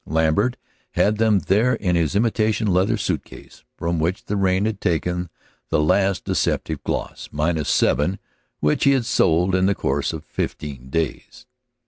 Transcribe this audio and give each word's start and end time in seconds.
Lambert 0.07 0.57
had 0.93 1.19
them 1.19 1.37
there 1.41 1.75
in 1.75 1.95
his 1.95 2.15
imitation 2.15 2.65
leather 2.65 2.97
suit 2.97 3.23
case 3.23 3.63
from 3.77 3.99
which 3.99 4.25
the 4.25 4.35
rain 4.35 4.65
had 4.65 4.81
taken 4.81 5.29
the 5.69 5.79
last 5.79 6.25
deceptive 6.25 6.83
gloss 6.83 7.29
minus 7.31 7.69
seven 7.69 8.17
which 8.61 8.85
he 8.85 8.93
had 8.93 9.05
sold 9.05 9.53
in 9.53 9.67
the 9.67 9.75
course 9.75 10.11
of 10.11 10.25
fifteen 10.25 10.89
days. 10.89 11.45